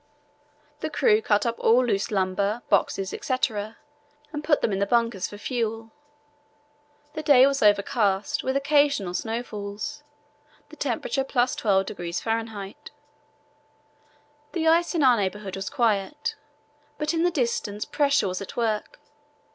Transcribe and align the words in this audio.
The 0.79 0.89
crew 0.89 1.21
cut 1.21 1.45
up 1.45 1.59
all 1.59 1.85
loose 1.85 2.09
lumber, 2.09 2.63
boxes, 2.69 3.13
etc., 3.13 3.77
and 4.33 4.43
put 4.43 4.61
them 4.63 4.71
in 4.71 4.79
the 4.79 4.87
bunkers 4.87 5.27
for 5.27 5.37
fuel. 5.37 5.91
The 7.13 7.21
day 7.21 7.45
was 7.45 7.61
overcast, 7.61 8.43
with 8.43 8.57
occasional 8.57 9.13
snowfalls, 9.13 10.01
the 10.69 10.75
temperature 10.75 11.23
+12° 11.23 12.19
Fahr. 12.23 12.73
The 14.53 14.67
ice 14.67 14.95
in 14.95 15.03
our 15.03 15.17
neighbourhood 15.17 15.55
was 15.55 15.69
quiet, 15.69 16.33
but 16.97 17.13
in 17.13 17.21
the 17.21 17.29
distance 17.29 17.85
pressure 17.85 18.27
was 18.27 18.41
at 18.41 18.57
work. 18.57 18.99